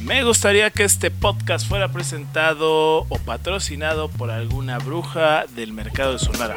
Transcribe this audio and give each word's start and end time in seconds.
Me 0.00 0.24
gustaría 0.24 0.70
que 0.70 0.84
este 0.84 1.10
podcast 1.10 1.68
fuera 1.68 1.92
presentado 1.92 3.00
o 3.00 3.18
patrocinado 3.26 4.08
por 4.08 4.30
alguna 4.30 4.78
bruja 4.78 5.44
del 5.54 5.74
mercado 5.74 6.14
de 6.14 6.18
Sonora. 6.18 6.54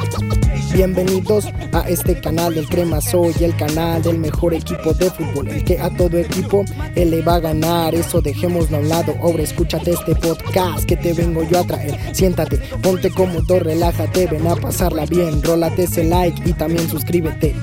Bienvenidos 0.73 1.47
a 1.73 1.81
este 1.89 2.21
canal 2.21 2.55
del 2.55 2.69
Crema 2.69 3.01
Soy, 3.01 3.33
el 3.41 3.53
canal 3.57 4.01
del 4.01 4.17
mejor 4.17 4.53
equipo 4.53 4.93
de 4.93 5.11
fútbol, 5.11 5.49
el 5.49 5.65
que 5.65 5.77
a 5.77 5.89
todo 5.89 6.17
equipo 6.17 6.63
él 6.95 7.11
le 7.11 7.21
va 7.21 7.35
a 7.35 7.39
ganar. 7.41 7.93
Eso 7.93 8.21
dejémoslo 8.21 8.77
a 8.77 8.79
un 8.79 8.87
lado. 8.87 9.13
Ahora 9.21 9.43
escúchate 9.43 9.91
este 9.91 10.15
podcast 10.15 10.85
que 10.85 10.95
te 10.95 11.11
vengo 11.11 11.43
yo 11.43 11.59
a 11.59 11.67
traer. 11.67 12.15
Siéntate, 12.15 12.59
ponte 12.81 13.11
cómodo, 13.11 13.59
relájate, 13.59 14.27
ven 14.27 14.47
a 14.47 14.55
pasarla 14.55 15.05
bien. 15.05 15.43
Rólate 15.43 15.83
ese 15.83 16.05
like 16.05 16.49
y 16.49 16.53
también 16.53 16.89
suscríbete. 16.89 17.53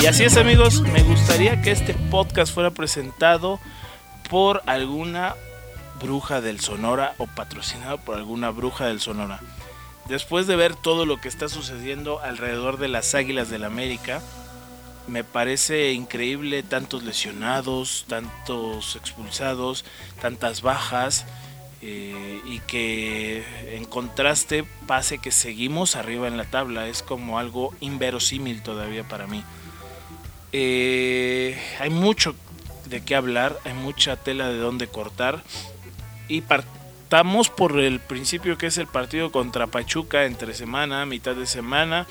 Y 0.00 0.06
así 0.06 0.22
es 0.22 0.36
amigos, 0.36 0.82
me 0.82 1.02
gustaría 1.02 1.60
que 1.60 1.72
este 1.72 1.94
podcast 2.08 2.54
fuera 2.54 2.70
presentado 2.70 3.58
por 4.28 4.62
alguna 4.66 5.34
bruja 6.00 6.40
del 6.40 6.60
Sonora 6.60 7.14
o 7.18 7.26
patrocinado 7.26 7.98
por 7.98 8.16
alguna 8.16 8.50
bruja 8.50 8.86
del 8.86 9.00
Sonora. 9.00 9.40
Después 10.08 10.46
de 10.46 10.56
ver 10.56 10.74
todo 10.74 11.06
lo 11.06 11.20
que 11.20 11.28
está 11.28 11.48
sucediendo 11.48 12.20
alrededor 12.20 12.78
de 12.78 12.88
las 12.88 13.14
Águilas 13.14 13.48
del 13.48 13.64
América, 13.64 14.20
me 15.06 15.24
parece 15.24 15.92
increíble 15.92 16.62
tantos 16.62 17.04
lesionados, 17.04 18.04
tantos 18.08 18.96
expulsados, 18.96 19.84
tantas 20.20 20.62
bajas 20.62 21.26
eh, 21.82 22.40
y 22.46 22.60
que 22.60 23.44
en 23.76 23.84
contraste 23.84 24.64
pase 24.86 25.18
que 25.18 25.30
seguimos 25.30 25.96
arriba 25.96 26.28
en 26.28 26.36
la 26.36 26.44
tabla. 26.44 26.88
Es 26.88 27.02
como 27.02 27.38
algo 27.38 27.74
inverosímil 27.80 28.62
todavía 28.62 29.04
para 29.04 29.26
mí. 29.26 29.42
Eh, 30.52 31.58
hay 31.80 31.90
mucho 31.90 32.36
de 32.94 33.02
qué 33.02 33.16
hablar, 33.16 33.58
hay 33.64 33.72
mucha 33.72 34.14
tela 34.14 34.48
de 34.48 34.58
dónde 34.58 34.86
cortar. 34.86 35.42
Y 36.28 36.42
partamos 36.42 37.50
por 37.50 37.80
el 37.80 37.98
principio 37.98 38.56
que 38.56 38.68
es 38.68 38.78
el 38.78 38.86
partido 38.86 39.32
contra 39.32 39.66
Pachuca 39.66 40.26
entre 40.26 40.54
semana, 40.54 41.04
mitad 41.04 41.34
de 41.34 41.46
semana, 41.46 42.06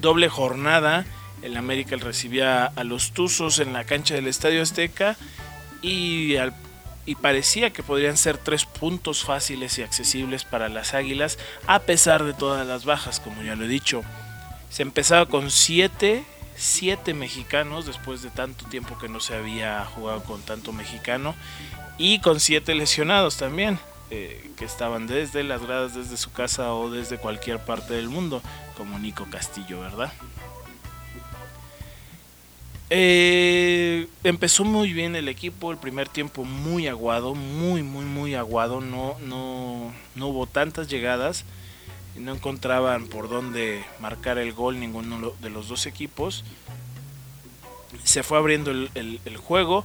doble 0.00 0.28
jornada. 0.28 1.04
El 1.42 1.56
América 1.56 1.96
recibía 1.96 2.64
a 2.64 2.84
los 2.84 3.10
Tuzos 3.10 3.58
en 3.58 3.72
la 3.72 3.84
cancha 3.84 4.14
del 4.14 4.28
Estadio 4.28 4.62
Azteca 4.62 5.16
y, 5.82 6.36
y 7.04 7.14
parecía 7.16 7.70
que 7.70 7.82
podrían 7.82 8.16
ser 8.16 8.38
tres 8.38 8.64
puntos 8.64 9.24
fáciles 9.24 9.76
y 9.78 9.82
accesibles 9.82 10.44
para 10.44 10.68
las 10.68 10.94
Águilas, 10.94 11.38
a 11.66 11.80
pesar 11.80 12.22
de 12.22 12.34
todas 12.34 12.64
las 12.68 12.84
bajas, 12.84 13.18
como 13.18 13.42
ya 13.42 13.56
lo 13.56 13.64
he 13.64 13.68
dicho. 13.68 14.02
Se 14.70 14.82
empezaba 14.82 15.26
con 15.26 15.50
siete 15.50 16.24
siete 16.56 17.14
mexicanos 17.14 17.86
después 17.86 18.22
de 18.22 18.30
tanto 18.30 18.64
tiempo 18.66 18.98
que 18.98 19.08
no 19.08 19.20
se 19.20 19.34
había 19.34 19.84
jugado 19.84 20.22
con 20.22 20.40
tanto 20.42 20.72
mexicano 20.72 21.34
y 21.98 22.20
con 22.20 22.40
siete 22.40 22.74
lesionados 22.74 23.36
también 23.36 23.78
eh, 24.10 24.50
que 24.56 24.64
estaban 24.64 25.06
desde 25.06 25.42
las 25.42 25.62
gradas 25.62 25.94
desde 25.94 26.16
su 26.16 26.32
casa 26.32 26.74
o 26.74 26.90
desde 26.90 27.18
cualquier 27.18 27.58
parte 27.58 27.94
del 27.94 28.08
mundo 28.08 28.42
como 28.76 28.98
Nico 28.98 29.26
Castillo 29.30 29.80
verdad 29.80 30.12
eh, 32.90 34.06
empezó 34.22 34.64
muy 34.64 34.92
bien 34.92 35.16
el 35.16 35.28
equipo 35.28 35.72
el 35.72 35.78
primer 35.78 36.08
tiempo 36.08 36.44
muy 36.44 36.86
aguado 36.86 37.34
muy 37.34 37.82
muy 37.82 38.04
muy 38.04 38.34
aguado 38.34 38.80
no 38.80 39.16
no 39.20 39.92
no 40.14 40.28
hubo 40.28 40.46
tantas 40.46 40.88
llegadas 40.88 41.44
no 42.16 42.34
encontraban 42.34 43.06
por 43.06 43.28
dónde 43.28 43.84
marcar 44.00 44.38
el 44.38 44.52
gol 44.52 44.78
ninguno 44.78 45.32
de 45.40 45.50
los 45.50 45.68
dos 45.68 45.86
equipos. 45.86 46.44
Se 48.02 48.22
fue 48.22 48.38
abriendo 48.38 48.70
el, 48.70 49.36
juego 49.36 49.84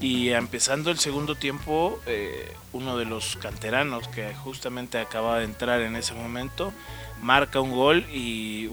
y 0.00 0.30
empezando 0.30 0.90
el 0.90 0.98
segundo 0.98 1.34
tiempo, 1.34 1.98
eh, 2.06 2.52
uno 2.72 2.96
de 2.96 3.04
los 3.04 3.36
canteranos 3.36 4.06
que 4.08 4.32
justamente 4.34 4.98
acababa 4.98 5.38
de 5.38 5.44
entrar 5.44 5.80
en 5.80 5.96
ese 5.96 6.14
momento, 6.14 6.72
marca 7.20 7.60
un 7.60 7.72
gol 7.72 8.06
y 8.12 8.68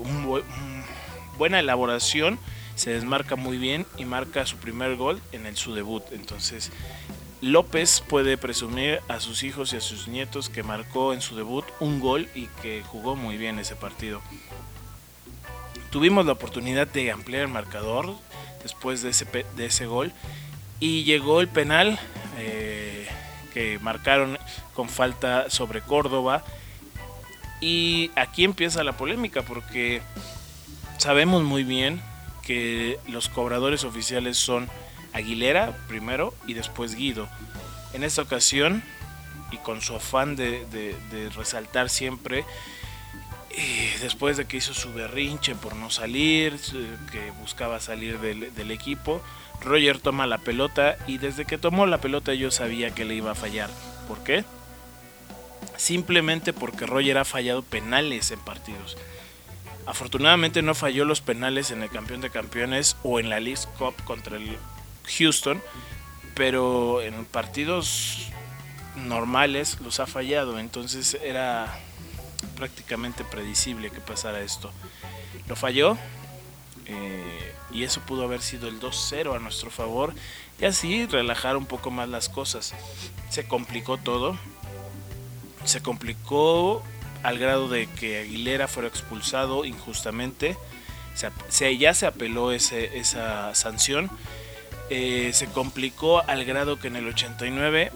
buena 1.38 1.59
elaboración, 1.59 2.38
se 2.75 2.91
desmarca 2.91 3.35
muy 3.35 3.57
bien 3.57 3.85
y 3.97 4.06
marca 4.06 4.46
su 4.46 4.57
primer 4.57 4.96
gol 4.97 5.22
en 5.31 5.56
su 5.56 5.74
debut. 5.74 6.03
Entonces 6.12 6.72
López 7.41 8.01
puede 8.07 8.38
presumir 8.38 9.01
a 9.07 9.19
sus 9.19 9.44
hijos 9.44 9.73
y 9.73 9.78
a 9.78 9.81
sus 9.81 10.07
nietos 10.07 10.50
que 10.50 10.63
marcó 10.63 11.13
en 11.13 11.22
su 11.22 11.35
debut 11.35 11.66
un 11.79 12.00
gol 12.00 12.28
y 12.34 12.47
que 12.62 12.84
jugó 12.84 13.16
muy 13.16 13.38
bien 13.38 13.59
ese 13.59 13.75
partido. 13.75 14.22
Tuvimos 15.91 16.25
la 16.25 16.34
oportunidad 16.34 16.88
de 16.88 17.12
ampliar 17.12 17.44
el 17.44 17.47
marcador 17.50 18.16
después 18.63 19.01
de 19.01 19.09
ese, 19.09 19.25
de 19.56 19.66
ese 19.66 19.85
gol 19.85 20.12
y 20.79 21.03
llegó 21.03 21.41
el 21.41 21.47
penal 21.47 22.00
eh, 22.38 23.07
que 23.53 23.79
marcaron 23.79 24.38
con 24.74 24.90
falta 24.90 25.50
sobre 25.50 25.81
Córdoba 25.81 26.44
y 27.62 28.12
aquí 28.16 28.44
empieza 28.44 28.84
la 28.84 28.97
polémica 28.97 29.44
porque 29.44 30.01
sabemos 30.97 31.44
muy 31.44 31.63
bien 31.63 32.01
que 32.44 33.00
los 33.07 33.29
cobradores 33.29 33.84
oficiales 33.84 34.38
son 34.38 34.69
Aguilera 35.16 35.78
primero 35.88 36.34
y 36.46 36.53
después 36.53 36.94
Guido. 36.94 37.30
En 37.94 38.03
esta 38.03 38.22
ocasión, 38.22 38.84
y 39.50 39.58
con 39.58 39.81
su 39.81 39.96
afán 39.96 40.36
de, 40.36 41.31
resaltar 41.34 41.90
siempre, 41.90 42.44
eh, 43.52 43.98
después 44.02 44.36
de 44.36 44.46
que 44.46 44.58
hizo 44.58 44.74
su 44.74 44.94
berrinche 44.94 45.56
por 45.56 45.78
no 45.78 45.90
salir, 45.90 46.59
que 47.14 47.31
buscaba 47.40 47.80
salir 47.80 48.20
del, 48.20 48.54
del, 48.54 48.72
equipo, 48.72 49.22
Roger 49.62 50.00
toma 50.00 50.28
la 50.28 50.40
pelota 50.40 50.98
y 51.08 51.18
desde 51.18 51.46
que 51.46 51.58
tomó 51.58 51.86
la 51.86 52.00
pelota 52.00 52.34
yo 52.34 52.52
sabía 52.52 52.94
que 52.94 53.06
le 53.06 53.16
iba 53.16 53.31
a 53.31 53.36
fallar. 53.36 53.70
¿Por 54.09 54.22
qué? 54.22 54.44
Simplemente 55.78 56.52
porque 56.52 56.86
Roger 56.86 57.20
ha 57.20 57.25
fallado 57.25 57.64
penales 57.64 58.31
en 58.31 58.40
partidos. 58.42 58.98
Afortunadamente 59.86 60.62
no 60.62 60.75
falló 60.75 61.06
los 61.06 61.22
penales 61.22 61.72
en 61.72 61.84
el 61.84 61.90
campeón 61.90 62.20
de 62.20 62.31
campeones 62.31 62.98
o 63.04 63.22
en 63.22 63.30
la 63.30 63.40
League 63.40 63.62
Cup 63.78 63.96
contra 64.04 64.36
el 64.36 64.58
Houston, 65.18 65.62
pero 66.34 67.02
en 67.02 67.26
partidos 67.26 68.28
normales 68.96 69.80
los 69.82 70.00
ha 70.00 70.08
fallado, 70.08 70.60
entonces 70.60 71.18
era 71.22 71.80
prácticamente 72.56 73.24
predecible 73.24 73.92
que 73.92 74.00
pasara 74.00 74.42
esto. 74.42 74.72
Lo 75.48 75.56
falló 75.56 75.98
eh, 76.86 77.54
y 77.72 77.84
eso 77.84 78.02
pudo 78.02 78.24
haber 78.24 78.42
sido 78.42 78.68
el 78.68 78.80
2-0 78.80 79.36
a 79.36 79.40
nuestro 79.40 79.70
favor 79.70 80.14
y 80.60 80.66
así 80.66 81.06
relajar 81.06 81.58
un 81.58 81.66
poco 81.66 81.92
más 81.92 82.10
las 82.10 82.30
cosas. 82.30 82.74
Se 83.30 83.48
complicó 83.48 83.98
todo, 83.98 84.38
se 85.66 85.82
complicó 85.82 86.82
al 87.24 87.40
grado 87.40 87.68
de 87.68 87.88
que 87.88 88.20
Aguilera 88.20 88.68
fuera 88.68 88.88
expulsado 88.88 89.66
injustamente. 89.66 90.58
Se, 91.50 91.78
ya 91.78 91.94
se 91.94 92.06
apeló 92.06 92.52
esa 92.52 93.56
sanción 93.56 94.10
eh, 94.90 95.31
se 95.34 95.47
complicó 95.47 96.22
al 96.28 96.46
grado 96.46 96.79
que 96.79 96.88
en 96.88 96.96
el 96.96 97.07
89 97.07 97.91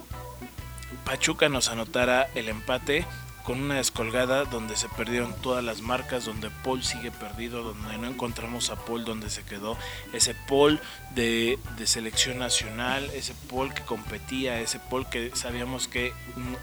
Pachuca 1.06 1.50
nos 1.50 1.70
anotara 1.70 2.30
el 2.36 2.50
empate 2.50 3.06
con 3.44 3.62
una 3.62 3.78
descolgada 3.78 4.46
donde 4.46 4.76
se 4.76 4.88
perdieron 4.90 5.34
todas 5.42 5.64
las 5.64 5.82
marcas, 5.82 6.26
donde 6.26 6.52
Paul 6.64 6.84
sigue 6.84 7.10
perdido, 7.10 7.64
donde 7.64 7.98
no 7.98 8.08
encontramos 8.08 8.70
a 8.70 8.76
Paul 8.76 9.06
donde 9.06 9.32
se 9.32 9.42
quedó, 9.44 9.76
ese 10.14 10.36
Paul 10.48 10.80
de, 11.16 11.58
selección 11.86 12.38
nacional, 12.38 13.10
ese 13.16 13.34
Paul 13.50 13.74
que 13.74 13.82
competía, 13.82 14.60
ese 14.62 14.80
Paul 14.80 15.10
que 15.10 15.32
sabíamos 15.36 15.88
que 15.88 16.14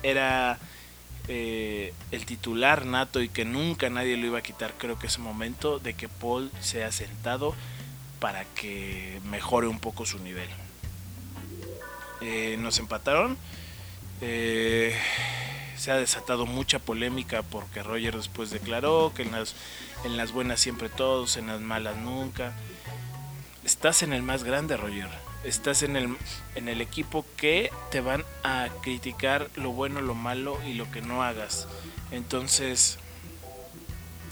era 0.05 0.61
eh, 1.27 1.93
el 2.13 2.25
titular 2.25 2.87
nato 2.87 3.21
y 3.21 3.29
que 3.29 3.45
nunca 3.45 3.91
nadie 3.91 4.17
lo 4.17 4.27
iba 4.27 4.39
a 4.39 4.43
quitar, 4.43 4.75
creo 4.79 4.97
que 4.97 5.09
ese 5.09 5.19
momento 5.19 5.81
de 5.81 5.95
que 5.95 6.09
Paul 6.09 6.53
se 6.61 6.85
ha 6.85 6.93
sentado 6.93 7.57
para 8.19 8.45
que 8.45 9.21
mejore 9.25 9.67
un 9.67 9.79
poco 9.79 10.07
su 10.07 10.19
nivel. 10.19 10.49
Eh, 12.21 12.57
nos 12.59 12.79
empataron. 12.79 13.37
Eh, 14.21 14.97
se 15.77 15.91
ha 15.91 15.97
desatado 15.97 16.47
mucha 16.47 16.79
polémica 16.79 17.43
porque 17.43 17.83
Roger 17.83 18.17
después 18.17 18.51
declaró 18.51 19.13
que 19.15 19.23
en 19.23 19.33
las, 19.33 19.55
en 20.05 20.17
las 20.17 20.33
buenas 20.33 20.61
siempre 20.61 20.89
todos, 20.89 21.37
en 21.37 21.49
las 21.49 21.61
malas 21.61 21.97
nunca. 21.97 22.53
Estás 23.65 24.03
en 24.03 24.13
el 24.13 24.23
más 24.23 24.45
grande, 24.45 24.77
Roger. 24.77 25.09
Estás 25.45 25.83
en 25.83 25.97
el, 25.97 26.17
en 26.55 26.69
el 26.69 26.81
equipo 26.81 27.25
que 27.37 27.71
te 27.91 28.01
van 28.01 28.25
a 28.43 28.69
criticar 28.83 29.51
lo 29.55 29.71
bueno, 29.71 30.01
lo 30.01 30.15
malo 30.15 30.59
y 30.65 30.75
lo 30.75 30.91
que 30.91 31.03
no 31.03 31.23
hagas. 31.23 31.69
Entonces, 32.11 32.99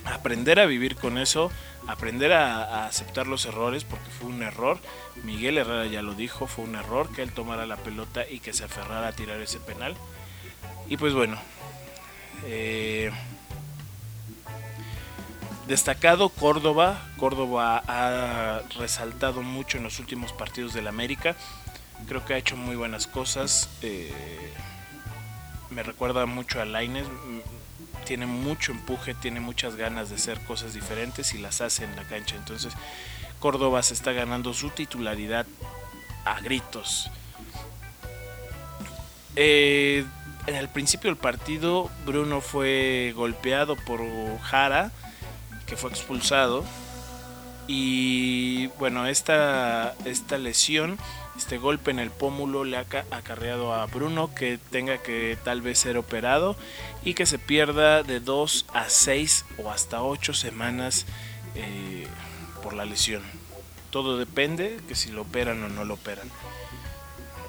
aprender 0.04 0.60
a 0.60 0.66
vivir 0.66 0.96
con 0.96 1.19
eso, 1.19 1.50
aprender 1.86 2.32
a, 2.32 2.86
aceptar 2.86 3.26
los 3.26 3.46
errores 3.46 3.84
porque 3.84 4.10
fue 4.10 4.28
un 4.28 4.42
error. 4.42 4.78
Miguel 5.22 5.58
Herrera 5.58 5.86
ya 5.86 6.02
lo 6.02 6.14
dijo, 6.14 6.46
fue 6.46 6.64
un 6.64 6.75
error 6.75 7.08
que 7.14 7.22
él 7.22 7.32
tomara 7.32 7.66
la 7.66 7.76
pelota 7.76 8.28
y 8.28 8.40
que 8.40 8.52
se 8.52 8.64
aferrara 8.64 9.08
a 9.08 9.12
tirar 9.12 9.40
ese 9.40 9.60
penal. 9.60 9.94
Y 10.88 10.96
pues 10.96 11.14
bueno, 11.14 11.38
eh, 12.44 13.10
destacado 15.66 16.28
Córdoba. 16.28 17.00
Córdoba 17.16 17.82
ha 17.86 18.62
resaltado 18.78 19.42
mucho 19.42 19.78
en 19.78 19.84
los 19.84 19.98
últimos 19.98 20.32
partidos 20.32 20.75
del 20.75 20.88
América. 20.88 21.36
Creo 22.08 22.25
que 22.25 22.34
ha 22.34 22.38
hecho 22.38 22.56
muy 22.56 22.76
buenas 22.76 23.06
cosas. 23.06 23.70
Eh, 23.82 24.12
me 25.70 25.82
recuerda 25.82 26.26
mucho 26.26 26.60
a 26.60 26.64
Laines. 26.64 27.06
Tiene 28.04 28.26
mucho 28.26 28.72
empuje, 28.72 29.14
tiene 29.14 29.40
muchas 29.40 29.76
ganas 29.76 30.10
de 30.10 30.16
hacer 30.16 30.40
cosas 30.40 30.74
diferentes 30.74 31.34
y 31.34 31.38
las 31.38 31.60
hace 31.60 31.84
en 31.84 31.96
la 31.96 32.04
cancha. 32.04 32.36
Entonces, 32.36 32.74
Córdoba 33.40 33.82
se 33.82 33.94
está 33.94 34.12
ganando 34.12 34.54
su 34.54 34.70
titularidad 34.70 35.46
a 36.24 36.40
gritos. 36.40 37.10
Eh, 39.36 40.04
en 40.46 40.54
el 40.54 40.68
principio 40.68 41.10
del 41.10 41.18
partido, 41.18 41.90
Bruno 42.04 42.40
fue 42.40 43.12
golpeado 43.16 43.76
por 43.76 44.00
Jara, 44.40 44.92
que 45.66 45.76
fue 45.76 45.90
expulsado. 45.90 46.64
Y 47.66 48.66
bueno, 48.78 49.06
esta, 49.06 49.94
esta 50.04 50.36
lesión, 50.36 50.98
este 51.36 51.58
golpe 51.58 51.90
en 51.90 51.98
el 51.98 52.10
pómulo 52.10 52.64
le 52.64 52.76
ha 52.76 52.86
acarreado 53.10 53.75
a 53.75 53.86
Bruno 53.86 54.34
que 54.34 54.58
tenga 54.70 54.98
que 54.98 55.36
tal 55.42 55.62
vez 55.62 55.78
ser 55.78 55.96
operado 55.96 56.56
y 57.04 57.14
que 57.14 57.26
se 57.26 57.38
pierda 57.38 58.02
de 58.02 58.20
2 58.20 58.66
a 58.72 58.88
6 58.88 59.44
o 59.58 59.70
hasta 59.70 60.02
8 60.02 60.32
semanas 60.32 61.06
eh, 61.54 62.06
por 62.62 62.75
la 62.75 62.84
lesión. 62.84 63.22
Todo 63.90 64.16
depende 64.16 64.81
que 64.88 64.94
si 64.94 65.10
lo 65.10 65.22
operan 65.22 65.62
o 65.64 65.69
no 65.69 65.84
lo 65.84 65.94
operan. 65.94 66.31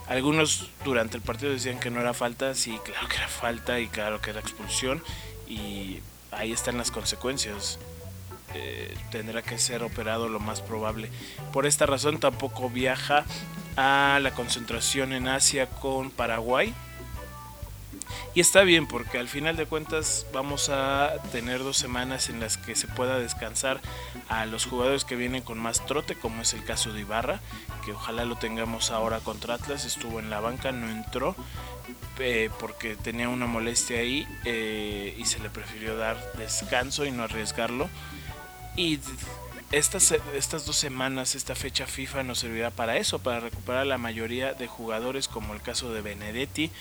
Algunos 0.07 0.69
durante 0.83 1.17
el 1.17 1.23
partido 1.23 1.51
decían 1.51 1.79
que 1.79 1.89
no 1.89 1.99
era 1.99 2.13
falta, 2.13 2.53
sí, 2.53 2.79
claro 2.83 3.07
que 3.07 3.17
era 3.17 3.27
falta 3.27 3.79
y 3.79 3.87
claro 3.87 4.21
que 4.21 4.29
era 4.31 4.39
expulsión 4.39 5.03
y 5.47 5.99
ahí 6.31 6.51
están 6.51 6.77
las 6.77 6.91
consecuencias. 6.91 7.79
Eh, 8.53 8.95
tendrá 9.11 9.41
que 9.41 9.57
ser 9.57 9.83
operado 9.83 10.29
lo 10.29 10.39
más 10.39 10.61
probable. 10.61 11.09
Por 11.51 11.65
esta 11.65 11.85
razón 11.85 12.19
tampoco 12.19 12.69
viaja 12.69 13.25
a 13.75 14.19
la 14.21 14.31
concentración 14.31 15.13
en 15.13 15.27
Asia 15.27 15.67
con 15.67 16.11
Paraguay. 16.11 16.73
Y 18.33 18.41
está 18.41 18.63
bien 18.63 18.85
porque 18.87 19.17
al 19.17 19.29
final 19.29 19.55
de 19.55 19.65
cuentas 19.65 20.27
vamos 20.33 20.69
a 20.69 21.13
tener 21.31 21.59
dos 21.59 21.77
semanas 21.77 22.29
en 22.29 22.41
las 22.41 22.57
que 22.57 22.75
se 22.75 22.87
pueda 22.87 23.17
descansar 23.17 23.79
a 24.27 24.45
los 24.45 24.65
jugadores 24.65 25.05
que 25.05 25.15
vienen 25.15 25.41
con 25.41 25.57
más 25.57 25.85
trote, 25.85 26.15
como 26.15 26.41
es 26.41 26.53
el 26.53 26.63
caso 26.65 26.91
de 26.91 27.01
Ibarra, 27.01 27.39
que 27.85 27.93
ojalá 27.93 28.25
lo 28.25 28.35
tengamos 28.35 28.91
ahora 28.91 29.19
contra 29.19 29.55
Atlas, 29.55 29.85
estuvo 29.85 30.19
en 30.19 30.29
la 30.29 30.41
banca, 30.41 30.73
no 30.73 30.89
entró 30.89 31.35
eh, 32.19 32.49
porque 32.59 32.95
tenía 32.95 33.27
una 33.27 33.45
molestia 33.45 33.99
ahí 33.99 34.27
eh, 34.45 35.15
y 35.17 35.25
se 35.25 35.39
le 35.39 35.49
prefirió 35.49 35.97
dar 35.97 36.17
descanso 36.33 37.05
y 37.05 37.11
no 37.11 37.23
arriesgarlo. 37.23 37.89
Y 38.75 38.99
estas, 39.71 40.11
estas 40.35 40.65
dos 40.65 40.75
semanas, 40.75 41.35
esta 41.35 41.55
fecha 41.55 41.85
FIFA 41.85 42.23
nos 42.23 42.39
servirá 42.39 42.71
para 42.71 42.97
eso, 42.97 43.19
para 43.19 43.39
recuperar 43.39 43.85
la 43.87 43.97
mayoría 43.97 44.53
de 44.53 44.67
jugadores, 44.67 45.27
como 45.27 45.53
el 45.53 45.61
caso 45.61 45.91
de 45.93 46.01
Benedetti, 46.01 46.71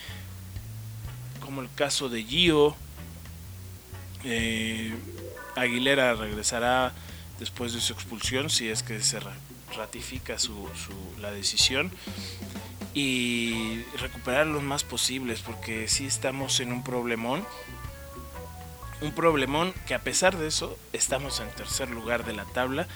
como 1.41 1.63
el 1.63 1.69
caso 1.75 2.09
de 2.09 2.23
Gio. 2.23 2.77
Eh, 4.25 4.95
Aguilera 5.57 6.15
regresará 6.15 6.93
después 7.39 7.73
de 7.73 7.81
su 7.81 7.93
expulsión, 7.93 8.51
si 8.51 8.69
es 8.69 8.83
que 8.83 9.01
se 9.01 9.21
ratifica 9.77 10.39
su, 10.39 10.69
la 11.21 11.31
decisión. 11.31 11.91
Y 12.95 13.83
recuperar 13.99 14.47
lo 14.47 14.61
más 14.61 14.85
posibles, 14.85 15.41
porque 15.41 15.89
si 15.89 16.07
estamos 16.07 16.61
en 16.61 16.71
un 16.71 16.85
problemón 16.85 17.45
un 19.05 19.13
problemón 19.13 19.73
que 19.87 19.95
a 19.95 20.01
pesar 20.01 20.37
de 20.37 20.47
eso 20.47 20.79
estamos 20.93 21.41
en 21.41 21.49
tercer 21.51 21.91
lugar 21.91 22.25
de 22.25 22.33
la 22.33 22.45
tabla 22.45 22.89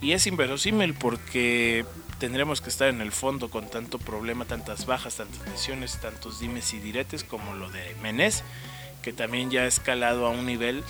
y 0.00 0.12
es 0.12 0.26
inverosímil 0.26 0.94
porque 0.94 1.84
tendremos 2.18 2.60
que 2.60 2.70
estar 2.70 2.88
en 2.88 3.00
el 3.00 3.12
fondo 3.12 3.50
con 3.50 3.68
tanto 3.68 3.98
problema, 3.98 4.44
tantas 4.44 4.86
bajas, 4.86 5.16
tantas 5.16 5.46
lesiones, 5.48 6.00
tantos 6.00 6.40
dimes 6.40 6.72
y 6.74 6.80
diretes 6.80 7.24
como 7.24 7.54
lo 7.54 7.70
de 7.70 7.94
Menés, 8.02 8.42
que 9.02 9.12
también 9.12 9.50
ya 9.50 9.62
ha 9.62 9.66
escalado 9.66 10.26
a 10.26 10.30
un 10.30 10.46
nivel 10.46 10.82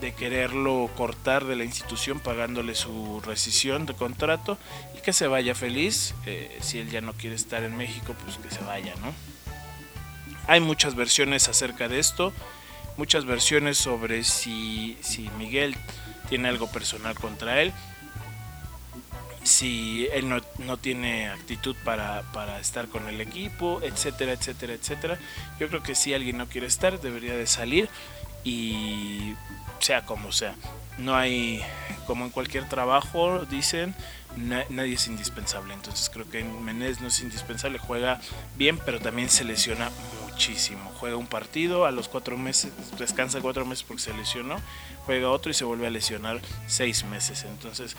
de 0.00 0.12
quererlo 0.14 0.90
cortar 0.96 1.44
de 1.44 1.56
la 1.56 1.64
institución 1.64 2.20
pagándole 2.20 2.74
su 2.74 3.20
rescisión 3.24 3.86
de 3.86 3.94
contrato 3.94 4.58
y 4.96 5.00
que 5.00 5.12
se 5.12 5.26
vaya 5.26 5.54
feliz. 5.54 6.14
Eh, 6.26 6.58
si 6.60 6.78
él 6.78 6.90
ya 6.90 7.00
no 7.00 7.14
quiere 7.14 7.36
estar 7.36 7.62
en 7.62 7.76
México, 7.76 8.14
pues 8.24 8.36
que 8.36 8.50
se 8.50 8.62
vaya, 8.62 8.94
¿no? 8.96 9.12
Hay 10.48 10.60
muchas 10.60 10.94
versiones 10.94 11.48
acerca 11.48 11.88
de 11.88 11.98
esto 11.98 12.32
muchas 12.96 13.24
versiones 13.24 13.78
sobre 13.78 14.24
si, 14.24 14.96
si 15.00 15.28
Miguel 15.38 15.76
tiene 16.28 16.48
algo 16.48 16.68
personal 16.68 17.14
contra 17.14 17.62
él, 17.62 17.72
si 19.42 20.08
él 20.12 20.28
no, 20.28 20.40
no 20.58 20.76
tiene 20.76 21.28
actitud 21.28 21.76
para, 21.84 22.22
para, 22.32 22.58
estar 22.58 22.88
con 22.88 23.08
el 23.08 23.20
equipo, 23.20 23.80
etcétera, 23.82 24.32
etcétera, 24.32 24.72
etcétera. 24.72 25.18
Yo 25.60 25.68
creo 25.68 25.82
que 25.82 25.94
si 25.94 26.14
alguien 26.14 26.36
no 26.36 26.48
quiere 26.48 26.66
estar, 26.66 27.00
debería 27.00 27.36
de 27.36 27.46
salir 27.46 27.88
y 28.42 29.34
sea 29.78 30.04
como 30.04 30.32
sea. 30.32 30.54
No 30.98 31.14
hay, 31.14 31.62
como 32.06 32.24
en 32.24 32.30
cualquier 32.30 32.68
trabajo, 32.68 33.44
dicen, 33.44 33.94
nadie 34.36 34.94
es 34.94 35.06
indispensable. 35.06 35.74
Entonces 35.74 36.10
creo 36.10 36.28
que 36.28 36.42
Menez 36.42 37.00
no 37.00 37.08
es 37.08 37.20
indispensable, 37.20 37.78
juega 37.78 38.20
bien, 38.56 38.78
pero 38.78 39.00
también 39.00 39.30
se 39.30 39.44
lesiona 39.44 39.90
muchísimo. 40.36 40.92
Juega 41.00 41.16
un 41.16 41.26
partido, 41.26 41.86
a 41.86 41.90
los 41.90 42.08
cuatro 42.08 42.36
meses, 42.36 42.70
descansa 42.98 43.40
cuatro 43.40 43.64
meses 43.64 43.86
porque 43.88 44.02
se 44.02 44.12
lesionó, 44.12 44.60
juega 45.06 45.30
otro 45.30 45.50
y 45.50 45.54
se 45.54 45.64
vuelve 45.64 45.86
a 45.86 45.90
lesionar 45.90 46.42
seis 46.66 47.04
meses. 47.04 47.44
Entonces 47.44 47.96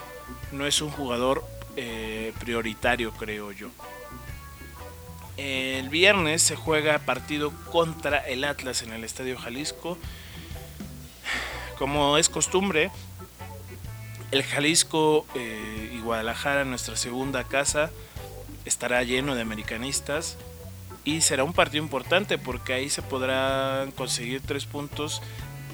no 0.51 0.67
es 0.67 0.79
un 0.83 0.91
jugador 0.91 1.43
eh, 1.77 2.33
prioritario, 2.39 3.11
creo 3.13 3.51
yo. 3.51 3.69
El 5.35 5.89
viernes 5.89 6.43
se 6.43 6.55
juega 6.55 6.99
partido 6.99 7.51
contra 7.71 8.19
el 8.19 8.43
Atlas 8.43 8.83
en 8.83 8.93
el 8.93 9.03
Estadio 9.03 9.35
Jalisco. 9.35 9.97
Como 11.79 12.19
es 12.19 12.29
costumbre, 12.29 12.91
el 14.29 14.43
Jalisco 14.43 15.25
eh, 15.33 15.91
y 15.91 16.01
Guadalajara, 16.01 16.65
nuestra 16.65 16.97
segunda 16.97 17.45
casa, 17.45 17.89
estará 18.63 19.01
lleno 19.01 19.33
de 19.33 19.41
americanistas 19.41 20.37
y 21.07 21.21
será 21.21 21.45
un 21.45 21.53
partido 21.53 21.81
importante 21.81 22.37
porque 22.37 22.73
ahí 22.73 22.89
se 22.89 23.01
podrán 23.01 23.91
conseguir 23.91 24.41
tres 24.45 24.65
puntos. 24.65 25.21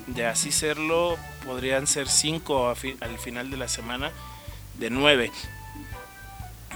De 0.05 0.27
así 0.27 0.51
serlo, 0.51 1.17
podrían 1.43 1.87
ser 1.87 2.07
cinco 2.07 2.69
al 2.69 3.17
final 3.17 3.49
de 3.49 3.57
la 3.57 3.67
semana 3.67 4.11
de 4.77 4.91
nueve. 4.91 5.31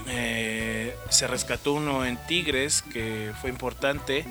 Eh, 0.08 0.92
se 1.08 1.28
rescató 1.28 1.74
uno 1.74 2.04
en 2.04 2.16
Tigres 2.26 2.82
que 2.82 3.32
fue 3.40 3.48
importante. 3.48 4.26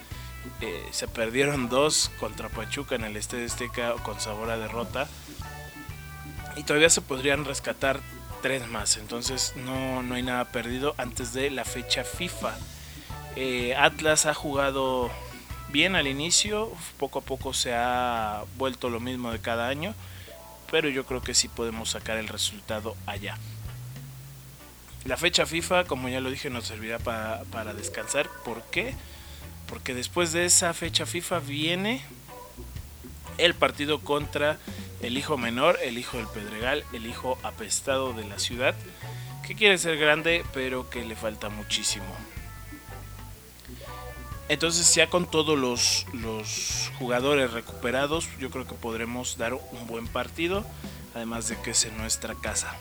Eh, 0.59 0.85
se 0.91 1.07
perdieron 1.07 1.69
dos 1.69 2.11
contra 2.19 2.49
Pachuca 2.49 2.95
en 2.95 3.05
el 3.05 3.15
Estadio 3.15 3.45
Azteca 3.45 3.93
con 4.03 4.19
sabor 4.19 4.49
a 4.49 4.57
derrota 4.57 5.07
y 6.57 6.63
todavía 6.63 6.89
se 6.89 6.99
podrían 6.99 7.45
rescatar 7.45 8.01
tres 8.41 8.67
más. 8.67 8.97
Entonces 8.97 9.53
no, 9.55 10.03
no 10.03 10.15
hay 10.15 10.23
nada 10.23 10.51
perdido 10.51 10.95
antes 10.97 11.31
de 11.31 11.49
la 11.49 11.63
fecha 11.63 12.03
FIFA. 12.03 12.57
Eh, 13.39 13.75
Atlas 13.75 14.25
ha 14.25 14.33
jugado 14.33 15.11
bien 15.69 15.95
al 15.95 16.07
inicio, 16.07 16.71
poco 16.97 17.19
a 17.19 17.21
poco 17.21 17.53
se 17.53 17.71
ha 17.71 18.43
vuelto 18.57 18.89
lo 18.89 18.99
mismo 18.99 19.31
de 19.31 19.37
cada 19.37 19.67
año, 19.67 19.93
pero 20.71 20.89
yo 20.89 21.05
creo 21.05 21.21
que 21.21 21.35
sí 21.35 21.47
podemos 21.47 21.91
sacar 21.91 22.17
el 22.17 22.29
resultado 22.29 22.95
allá. 23.05 23.37
La 25.05 25.17
fecha 25.17 25.45
FIFA, 25.45 25.83
como 25.83 26.09
ya 26.09 26.19
lo 26.19 26.31
dije, 26.31 26.49
nos 26.49 26.65
servirá 26.65 26.97
para, 26.97 27.43
para 27.51 27.75
descansar. 27.75 28.27
¿Por 28.43 28.63
qué? 28.71 28.95
Porque 29.67 29.93
después 29.93 30.31
de 30.31 30.45
esa 30.45 30.73
fecha 30.73 31.05
FIFA 31.05 31.37
viene 31.37 32.01
el 33.37 33.53
partido 33.53 33.99
contra 33.99 34.57
el 35.03 35.15
hijo 35.15 35.37
menor, 35.37 35.77
el 35.83 35.99
hijo 35.99 36.17
del 36.17 36.25
Pedregal, 36.25 36.85
el 36.91 37.05
hijo 37.05 37.37
apestado 37.43 38.13
de 38.13 38.25
la 38.25 38.39
ciudad, 38.39 38.73
que 39.45 39.53
quiere 39.53 39.77
ser 39.77 39.99
grande 39.99 40.43
pero 40.55 40.89
que 40.89 41.05
le 41.05 41.15
falta 41.15 41.49
muchísimo. 41.49 42.15
Entonces 44.49 44.93
ya 44.95 45.09
con 45.09 45.29
todos 45.29 45.57
los, 45.59 46.05
los 46.13 46.91
jugadores 46.99 47.51
recuperados, 47.51 48.29
yo 48.39 48.49
creo 48.49 48.65
que 48.65 48.75
podremos 48.75 49.37
dar 49.37 49.53
un 49.53 49.87
buen 49.87 50.07
partido, 50.07 50.65
además 51.13 51.49
de 51.49 51.57
que 51.61 51.71
es 51.71 51.85
en 51.85 51.97
nuestra 51.97 52.35
casa. 52.35 52.77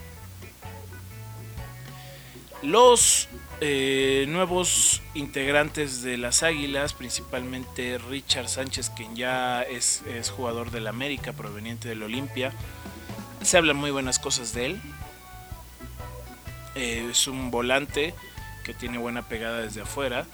Los 2.62 3.28
eh, 3.60 4.26
nuevos 4.28 5.02
integrantes 5.14 6.02
de 6.02 6.18
las 6.18 6.42
Águilas, 6.42 6.92
principalmente 6.92 7.96
Richard 7.96 8.48
Sánchez, 8.48 8.90
quien 8.90 9.16
ya 9.16 9.62
es, 9.62 10.02
jugador 10.34 10.70
del 10.70 10.86
América, 10.86 11.32
proveniente 11.32 11.88
del 11.88 12.02
Olimpia. 12.02 12.52
Se 13.42 13.56
hablan 13.56 13.76
muy 13.76 13.90
buenas 13.90 14.18
cosas 14.18 14.52
de 14.52 14.66
él. 14.66 14.80
Eh, 16.74 17.08
es 17.10 17.26
un 17.28 17.50
volante 17.50 18.14
que 18.64 18.74
tiene 18.74 18.98
buena 18.98 19.26
pegada 19.28 19.60
desde 19.60 19.82
afuera. 19.82 20.26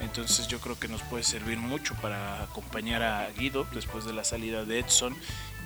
Entonces 0.00 0.48
yo 0.48 0.60
creo 0.60 0.78
que 0.78 0.88
nos 0.88 1.02
puede 1.02 1.24
servir 1.24 1.58
mucho 1.58 1.94
para 1.96 2.42
acompañar 2.42 3.02
a 3.02 3.30
Guido 3.30 3.66
después 3.72 4.04
de 4.04 4.12
la 4.12 4.24
salida 4.24 4.64
de 4.64 4.80
Edson 4.80 5.16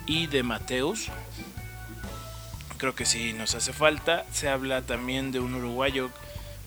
y 0.05 0.27
de 0.27 0.43
Mateus. 0.43 1.09
Creo 2.77 2.95
que 2.95 3.05
sí 3.05 3.33
nos 3.33 3.55
hace 3.55 3.73
falta. 3.73 4.25
Se 4.31 4.49
habla 4.49 4.81
también 4.81 5.31
de 5.31 5.39
un 5.39 5.53
uruguayo 5.53 6.09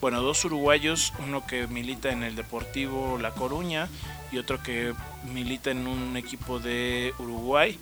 bueno, 0.01 0.21
dos 0.21 0.43
uruguayos, 0.45 1.13
uno 1.17 1.47
que 1.47 1.67
milita 1.67 2.11
en 2.11 2.23
el 2.23 2.35
Deportivo 2.35 3.17
La 3.19 3.31
Coruña 3.31 3.87
y 4.31 4.37
otro 4.37 4.61
que 4.61 4.93
milita 5.23 5.71
en 5.71 5.87
un 5.87 6.15
equipo 6.17 6.59
de 6.59 7.13
Uruguay 7.17 7.79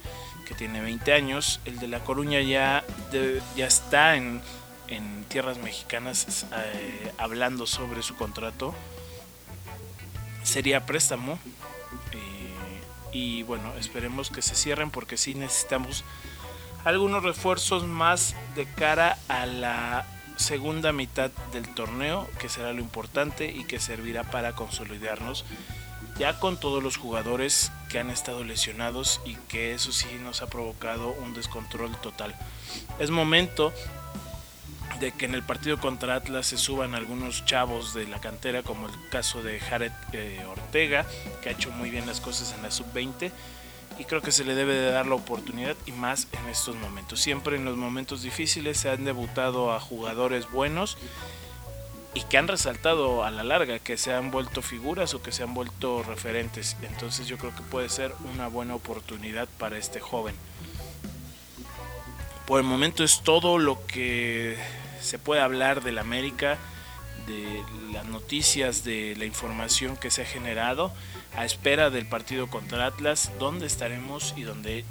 que 0.47 0.53
tiene 0.53 0.79
20 0.79 1.11
años. 1.11 1.59
El 1.65 1.79
de 1.79 1.87
La 1.87 2.01
Coruña 2.01 2.39
ya, 2.41 2.83
ya 3.57 3.67
está 3.67 4.15
en, 4.15 4.41
en, 4.87 5.25
tierras 5.25 5.57
mexicanas 5.57 6.45
eh, 6.55 7.11
hablando 7.17 7.65
sobre 7.65 8.03
su 8.03 8.15
contrato. 8.15 8.73
Sería 10.43 10.85
préstamo. 10.85 11.39
Eh, 12.11 12.81
y 13.11 13.43
bueno, 13.43 13.73
esperemos 13.79 14.29
que 14.29 14.41
se 14.41 14.55
cierren 14.55 14.89
porque 14.89 15.17
sí 15.17 15.35
necesitamos 15.35 16.03
algunos 16.83 17.23
refuerzos 17.23 17.85
más 17.85 18.35
de 18.55 18.65
cara 18.65 19.17
a 19.27 19.45
la 19.45 20.05
segunda 20.35 20.91
mitad 20.91 21.31
del 21.51 21.73
torneo, 21.73 22.27
que 22.39 22.49
será 22.49 22.73
lo 22.73 22.81
importante 22.81 23.51
y 23.51 23.65
que 23.65 23.79
servirá 23.79 24.23
para 24.23 24.53
consolidarnos 24.53 25.45
ya 26.17 26.39
con 26.39 26.59
todos 26.59 26.83
los 26.83 26.97
jugadores 26.97 27.71
que 27.89 27.99
han 27.99 28.09
estado 28.09 28.43
lesionados 28.43 29.21
y 29.25 29.35
que 29.47 29.73
eso 29.73 29.91
sí 29.91 30.07
nos 30.21 30.41
ha 30.41 30.47
provocado 30.47 31.11
un 31.11 31.33
descontrol 31.33 31.95
total. 32.01 32.35
Es 32.99 33.09
momento 33.09 33.73
de 35.03 35.11
que 35.11 35.25
en 35.25 35.35
el 35.35 35.43
partido 35.43 35.77
contra 35.79 36.15
Atlas 36.15 36.47
se 36.47 36.57
suban 36.57 36.95
algunos 36.95 37.43
chavos 37.43 37.93
de 37.93 38.07
la 38.07 38.21
cantera, 38.21 38.63
como 38.63 38.87
el 38.87 38.93
caso 39.09 39.43
de 39.43 39.59
Jared 39.59 39.91
eh, 40.13 40.41
Ortega, 40.49 41.05
que 41.41 41.49
ha 41.49 41.51
hecho 41.51 41.71
muy 41.71 41.89
bien 41.89 42.07
las 42.07 42.21
cosas 42.21 42.53
en 42.55 42.63
la 42.63 42.71
sub-20 42.71 43.29
y 43.99 44.05
creo 44.05 44.21
que 44.21 44.31
se 44.31 44.45
le 44.45 44.55
debe 44.55 44.73
de 44.73 44.91
dar 44.91 45.05
la 45.05 45.15
oportunidad 45.15 45.75
y 45.85 45.91
más 45.91 46.29
en 46.31 46.47
estos 46.49 46.77
momentos. 46.77 47.19
Siempre 47.19 47.57
en 47.57 47.65
los 47.65 47.75
momentos 47.75 48.21
difíciles 48.21 48.77
se 48.77 48.89
han 48.89 49.03
debutado 49.03 49.73
a 49.73 49.81
jugadores 49.81 50.49
buenos 50.49 50.97
y 52.13 52.21
que 52.21 52.37
han 52.37 52.47
resaltado 52.47 53.25
a 53.25 53.29
la 53.31 53.43
larga, 53.43 53.79
que 53.79 53.97
se 53.97 54.13
han 54.13 54.31
vuelto 54.31 54.61
figuras 54.61 55.13
o 55.13 55.21
que 55.21 55.33
se 55.33 55.43
han 55.43 55.53
vuelto 55.53 56.01
referentes. 56.03 56.77
Entonces 56.81 57.27
yo 57.27 57.37
creo 57.37 57.53
que 57.53 57.61
puede 57.63 57.89
ser 57.89 58.13
una 58.33 58.47
buena 58.47 58.73
oportunidad 58.73 59.49
para 59.57 59.77
este 59.77 59.99
joven. 59.99 60.35
Por 62.47 62.61
el 62.61 62.65
momento 62.65 63.03
es 63.03 63.21
todo 63.21 63.57
lo 63.57 63.85
que 63.85 64.57
se 65.03 65.19
puede 65.19 65.41
hablar 65.41 65.83
del 65.83 65.97
América, 65.99 66.57
de 67.27 67.63
las 67.91 68.05
noticias, 68.05 68.83
de 68.83 69.15
la 69.17 69.25
información 69.25 69.97
que 69.97 70.11
se 70.11 70.23
ha 70.23 70.25
generado 70.25 70.91
a 71.35 71.45
espera 71.45 71.89
del 71.89 72.05
partido 72.05 72.47
contra 72.47 72.85
Atlas, 72.85 73.31
donde 73.39 73.65
estaremos 73.65 74.33
y 74.37 74.43
donde 74.43 74.85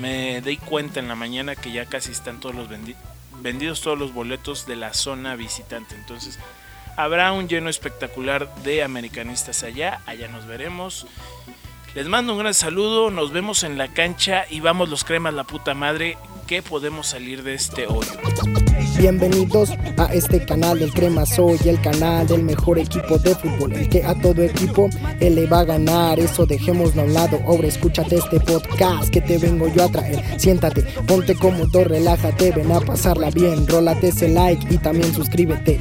me 0.00 0.40
di 0.42 0.56
cuenta 0.56 1.00
en 1.00 1.08
la 1.08 1.14
mañana 1.14 1.56
que 1.56 1.72
ya 1.72 1.86
casi 1.86 2.12
están 2.12 2.40
todos 2.40 2.54
los 2.54 2.68
vendidos 2.68 3.80
todos 3.80 3.98
los 3.98 4.14
boletos 4.14 4.66
de 4.66 4.76
la 4.76 4.94
zona 4.94 5.34
visitante. 5.34 5.94
Entonces 5.94 6.38
habrá 6.96 7.32
un 7.32 7.48
lleno 7.48 7.68
espectacular 7.68 8.54
de 8.62 8.82
americanistas 8.82 9.62
allá, 9.62 10.00
allá 10.06 10.28
nos 10.28 10.46
veremos. 10.46 11.06
Les 11.94 12.06
mando 12.06 12.32
un 12.32 12.38
gran 12.38 12.54
saludo, 12.54 13.10
nos 13.10 13.32
vemos 13.32 13.64
en 13.64 13.76
la 13.76 13.88
cancha 13.88 14.46
y 14.48 14.60
vamos 14.60 14.88
los 14.88 15.04
cremas 15.04 15.34
la 15.34 15.44
puta 15.44 15.74
madre 15.74 16.16
que 16.52 16.60
podemos 16.60 17.06
salir 17.06 17.42
de 17.42 17.54
este 17.54 17.86
hoyo. 17.86 18.10
Bienvenidos 18.98 19.70
a 19.96 20.12
este 20.12 20.44
canal 20.44 20.80
del 20.80 20.92
Crema 20.92 21.24
Soy, 21.24 21.58
el 21.64 21.80
canal 21.80 22.26
del 22.26 22.42
mejor 22.42 22.78
equipo 22.78 23.16
de 23.16 23.34
fútbol, 23.34 23.72
el 23.72 23.88
que 23.88 24.04
a 24.04 24.14
todo 24.14 24.42
equipo 24.42 24.90
él 25.18 25.36
le 25.36 25.46
va 25.46 25.60
a 25.60 25.64
ganar. 25.64 26.20
Eso 26.20 26.44
dejémoslo 26.44 27.00
a 27.00 27.04
un 27.06 27.14
lado. 27.14 27.40
Ahora 27.46 27.68
escúchate 27.68 28.16
este 28.16 28.38
podcast 28.38 29.08
que 29.08 29.22
te 29.22 29.38
vengo 29.38 29.66
yo 29.68 29.84
a 29.84 29.88
traer. 29.88 30.22
Siéntate, 30.38 30.82
ponte 31.06 31.34
cómodo, 31.36 31.84
relájate, 31.84 32.52
ven 32.52 32.70
a 32.70 32.80
pasarla 32.80 33.30
bien. 33.30 33.66
Rólate 33.66 34.08
ese 34.08 34.28
like 34.28 34.66
y 34.68 34.76
también 34.76 35.14
suscríbete. 35.14 35.80